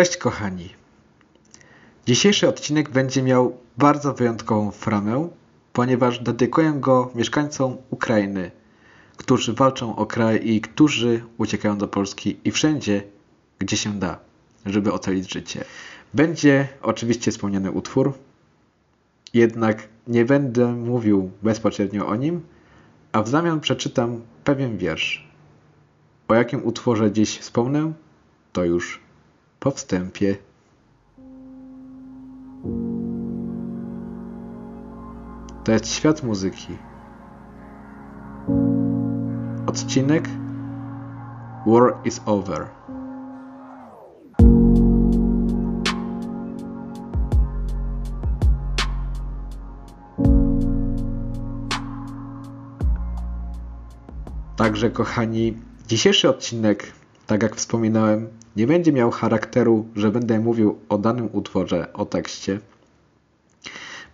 Cześć 0.00 0.16
kochani. 0.16 0.68
Dzisiejszy 2.06 2.48
odcinek 2.48 2.90
będzie 2.90 3.22
miał 3.22 3.56
bardzo 3.78 4.14
wyjątkową 4.14 4.70
framę, 4.70 5.28
ponieważ 5.72 6.18
dedykuję 6.18 6.72
go 6.76 7.10
mieszkańcom 7.14 7.76
Ukrainy, 7.90 8.50
którzy 9.16 9.52
walczą 9.52 9.96
o 9.96 10.06
kraj 10.06 10.40
i 10.48 10.60
którzy 10.60 11.24
uciekają 11.38 11.78
do 11.78 11.88
Polski 11.88 12.36
i 12.44 12.50
wszędzie, 12.50 13.02
gdzie 13.58 13.76
się 13.76 13.98
da, 13.98 14.18
żeby 14.66 14.92
ocalić 14.92 15.32
życie. 15.32 15.64
Będzie 16.14 16.68
oczywiście 16.82 17.30
wspomniany 17.30 17.70
utwór, 17.70 18.12
jednak 19.34 19.88
nie 20.06 20.24
będę 20.24 20.72
mówił 20.72 21.30
bezpośrednio 21.42 22.06
o 22.06 22.16
nim, 22.16 22.40
a 23.12 23.22
w 23.22 23.28
zamian 23.28 23.60
przeczytam 23.60 24.20
pewien 24.44 24.78
wiersz. 24.78 25.28
O 26.28 26.34
jakim 26.34 26.64
utworze 26.64 27.12
dziś 27.12 27.38
wspomnę, 27.38 27.92
to 28.52 28.64
już 28.64 29.09
po 29.60 29.70
wstępie. 29.70 30.36
To 35.64 35.72
jest 35.72 35.86
świat 35.86 36.22
muzyki. 36.22 36.76
Odcinek 39.66 40.28
War 41.66 41.94
is 42.04 42.20
over. 42.26 42.66
Także 54.56 54.90
kochani, 54.90 55.56
dzisiejszy 55.88 56.28
odcinek, 56.28 56.99
tak 57.30 57.42
jak 57.42 57.56
wspominałem, 57.56 58.28
nie 58.56 58.66
będzie 58.66 58.92
miał 58.92 59.10
charakteru, 59.10 59.86
że 59.96 60.10
będę 60.10 60.40
mówił 60.40 60.78
o 60.88 60.98
danym 60.98 61.28
utworze, 61.32 61.92
o 61.92 62.04
tekście. 62.04 62.60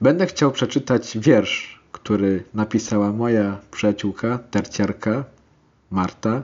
Będę 0.01 0.27
chciał 0.27 0.53
przeczytać 0.53 1.19
wiersz, 1.19 1.81
który 1.93 2.45
napisała 2.55 3.13
moja 3.13 3.59
przyjaciółka, 3.71 4.39
terciarka 4.51 5.25
Marta. 5.91 6.43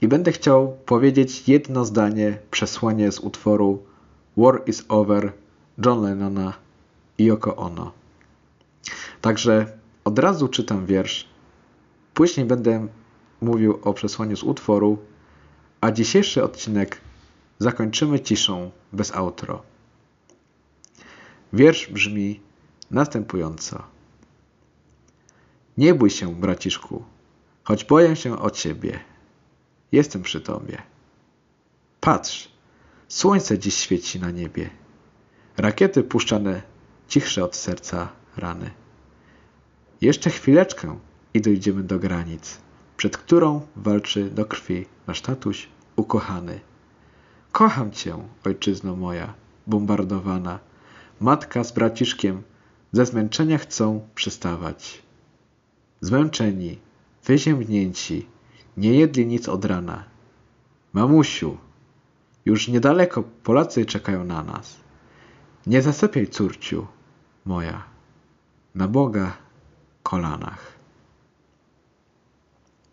I 0.00 0.08
będę 0.08 0.32
chciał 0.32 0.76
powiedzieć 0.86 1.48
jedno 1.48 1.84
zdanie, 1.84 2.38
przesłanie 2.50 3.12
z 3.12 3.20
utworu 3.20 3.82
War 4.36 4.62
is 4.66 4.84
Over 4.88 5.32
John 5.84 6.02
Lennona 6.02 6.52
i 7.18 7.24
Yoko 7.24 7.56
Ono. 7.56 7.92
Także 9.20 9.66
od 10.04 10.18
razu 10.18 10.48
czytam 10.48 10.86
wiersz. 10.86 11.28
Później 12.14 12.46
będę 12.46 12.86
mówił 13.40 13.78
o 13.82 13.94
przesłaniu 13.94 14.36
z 14.36 14.42
utworu, 14.42 14.98
a 15.80 15.92
dzisiejszy 15.92 16.44
odcinek 16.44 17.00
zakończymy 17.58 18.20
ciszą 18.20 18.70
bez 18.92 19.14
outro. 19.14 19.62
Wiersz 21.52 21.86
brzmi 21.86 22.40
następująco. 22.90 23.82
Nie 25.76 25.94
bój 25.94 26.10
się, 26.10 26.34
braciszku, 26.34 27.04
choć 27.64 27.84
boję 27.84 28.16
się 28.16 28.38
o 28.38 28.50
ciebie. 28.50 29.00
Jestem 29.92 30.22
przy 30.22 30.40
tobie. 30.40 30.82
Patrz, 32.00 32.48
słońce 33.08 33.58
dziś 33.58 33.74
świeci 33.74 34.20
na 34.20 34.30
niebie. 34.30 34.70
Rakiety 35.56 36.02
puszczane 36.02 36.62
cichsze 37.08 37.44
od 37.44 37.56
serca 37.56 38.12
rany. 38.36 38.70
Jeszcze 40.00 40.30
chwileczkę 40.30 40.98
i 41.34 41.40
dojdziemy 41.40 41.82
do 41.82 41.98
granic 41.98 42.58
przed 42.98 43.16
którą 43.16 43.60
walczy 43.76 44.30
do 44.30 44.44
krwi 44.44 44.86
nasz 45.06 45.20
tatuś 45.20 45.68
ukochany. 45.96 46.60
Kocham 47.52 47.90
cię, 47.90 48.14
ojczyzno 48.44 48.96
moja, 48.96 49.34
bombardowana. 49.66 50.58
Matka 51.20 51.64
z 51.64 51.72
braciszkiem 51.72 52.42
ze 52.92 53.06
zmęczenia 53.06 53.58
chcą 53.58 54.08
przystawać. 54.14 55.02
Zmęczeni, 56.00 56.78
wyziębnięci, 57.24 58.26
nie 58.76 58.94
jedli 58.94 59.26
nic 59.26 59.48
od 59.48 59.64
rana. 59.64 60.04
Mamusiu, 60.92 61.56
już 62.44 62.68
niedaleko 62.68 63.22
Polacy 63.22 63.86
czekają 63.86 64.24
na 64.24 64.42
nas. 64.42 64.76
Nie 65.66 65.82
zasypiaj, 65.82 66.26
córciu 66.26 66.86
moja, 67.44 67.82
na 68.74 68.88
Boga 68.88 69.36
kolanach. 70.02 70.77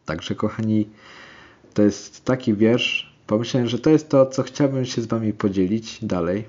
Także, 0.06 0.36
kochani, 0.36 0.90
to 1.74 1.82
jest 1.82 2.26
taki 2.26 2.54
wiersz. 2.54 3.16
Pomyślałem, 3.28 3.70
że 3.70 3.80
to 3.80 3.90
jest 3.90 4.10
to, 4.10 4.26
co 4.26 4.44
chciałbym 4.44 4.86
się 4.86 5.02
z 5.02 5.06
Wami 5.06 5.34
podzielić 5.34 6.06
dalej, 6.06 6.46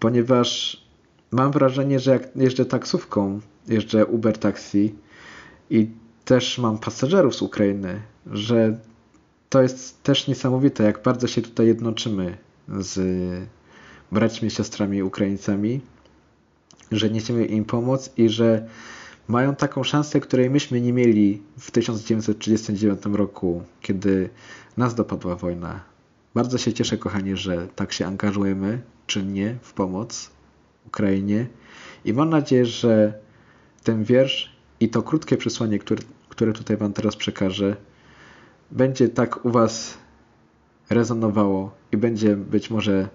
ponieważ 0.00 0.82
mam 1.30 1.52
wrażenie, 1.52 2.00
że 2.00 2.10
jak 2.10 2.36
jeżdżę 2.36 2.64
taksówką, 2.64 3.40
jeżdżę 3.68 4.06
Uber 4.06 4.38
Taxi 4.38 4.94
i 5.70 5.90
też 6.24 6.58
mam 6.58 6.78
pasażerów 6.78 7.36
z 7.36 7.42
Ukrainy, 7.42 8.02
że 8.26 8.78
to 9.48 9.62
jest 9.62 10.02
też 10.02 10.28
niesamowite, 10.28 10.84
jak 10.84 11.02
bardzo 11.02 11.26
się 11.26 11.42
tutaj 11.42 11.66
jednoczymy 11.66 12.38
z 12.68 13.00
braćmi, 14.12 14.50
siostrami 14.50 15.02
Ukraińcami, 15.02 15.80
że 16.92 17.10
niesiemy 17.10 17.44
im 17.44 17.64
pomoc 17.64 18.10
i 18.16 18.28
że 18.28 18.68
mają 19.28 19.54
taką 19.54 19.84
szansę, 19.84 20.20
której 20.20 20.50
myśmy 20.50 20.80
nie 20.80 20.92
mieli 20.92 21.42
w 21.58 21.70
1939 21.70 23.02
roku, 23.12 23.62
kiedy 23.80 24.28
nas 24.76 24.94
dopadła 24.94 25.36
wojna. 25.36 25.80
Bardzo 26.34 26.58
się 26.58 26.72
cieszę, 26.72 26.98
kochani, 26.98 27.36
że 27.36 27.68
tak 27.76 27.92
się 27.92 28.06
angażujemy 28.06 28.82
czynnie 29.06 29.56
w 29.62 29.72
pomoc 29.72 30.30
Ukrainie 30.86 31.46
i 32.04 32.12
mam 32.12 32.30
nadzieję, 32.30 32.66
że 32.66 33.18
ten 33.84 34.04
wiersz 34.04 34.52
i 34.80 34.88
to 34.88 35.02
krótkie 35.02 35.36
przesłanie, 35.36 35.78
które, 35.78 36.02
które 36.28 36.52
tutaj 36.52 36.76
Wam 36.76 36.92
teraz 36.92 37.16
przekażę, 37.16 37.76
będzie 38.70 39.08
tak 39.08 39.44
u 39.44 39.50
Was 39.50 39.98
rezonowało 40.90 41.74
i 41.92 41.96
będzie 41.96 42.36
być 42.36 42.70
może 42.70 43.08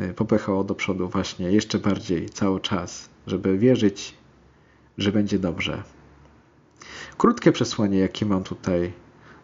y, 0.00 0.14
popychało 0.14 0.64
do 0.64 0.74
przodu 0.74 1.08
właśnie 1.08 1.50
jeszcze 1.50 1.78
bardziej 1.78 2.28
cały 2.28 2.60
czas, 2.60 3.08
żeby 3.26 3.58
wierzyć 3.58 4.17
że 4.98 5.12
będzie 5.12 5.38
dobrze. 5.38 5.82
Krótkie 7.18 7.52
przesłanie, 7.52 7.98
jakie 7.98 8.26
mam 8.26 8.44
tutaj 8.44 8.92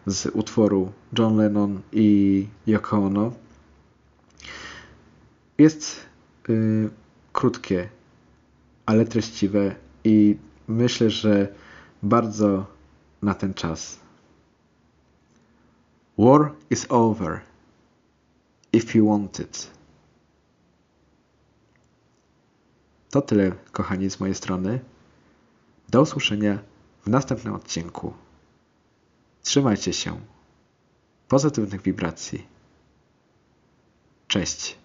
z 0.05 0.25
utworu 0.25 0.91
John 1.19 1.37
Lennon 1.37 1.81
i 1.91 2.47
Yoko 2.67 2.97
Ono, 2.97 3.31
jest 5.57 6.05
yy, 6.47 6.89
krótkie, 7.33 7.89
ale 8.85 9.05
treściwe 9.05 9.75
i 10.03 10.37
myślę, 10.67 11.09
że 11.09 11.47
bardzo 12.03 12.65
na 13.21 13.33
ten 13.33 13.53
czas. 13.53 13.99
War 16.17 16.51
is 16.69 16.85
over 16.89 17.41
if 18.73 18.97
you 18.97 19.09
want 19.09 19.39
it. 19.39 19.71
To 23.09 23.21
tyle, 23.21 23.51
kochani, 23.71 24.09
z 24.09 24.19
mojej 24.19 24.35
strony. 24.35 24.79
Do 25.89 26.01
usłyszenia 26.01 26.59
w 27.05 27.09
następnym 27.09 27.53
odcinku. 27.53 28.13
Trzymajcie 29.41 29.93
się. 29.93 30.21
Pozytywnych 31.27 31.81
wibracji. 31.81 32.47
Cześć. 34.27 34.84